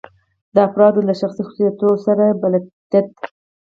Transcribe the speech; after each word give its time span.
د 0.53 0.55
افرادو 0.67 0.99
له 1.07 1.13
شخصي 1.21 1.41
خصوصیاتو 1.47 1.87
سره 2.05 2.25
بلدیت. 2.41 3.07